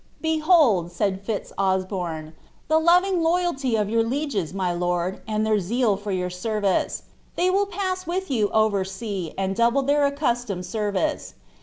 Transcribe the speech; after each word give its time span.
^ 0.01 0.03
Behold," 0.19 0.91
said 0.91 1.21
Fitz 1.23 1.53
Osbom, 1.59 2.29
^ 2.29 2.33
the 2.69 2.79
loving 2.79 3.21
loyalty 3.21 3.75
of 3.75 3.87
your 3.87 4.01
lieges, 4.03 4.51
my 4.51 4.73
lord, 4.73 5.21
and 5.27 5.45
their 5.45 5.59
zeal 5.59 5.95
for 5.95 6.11
your 6.11 6.27
senice. 6.31 7.03
They 7.35 7.51
will 7.51 7.67
pass 7.67 8.07
with 8.07 8.31
you 8.31 8.49
over 8.49 8.83
sea, 8.83 9.31
and 9.37 9.55
double 9.55 9.83
their 9.83 10.07
accustomed 10.07 10.63
senriee. 10.63 11.33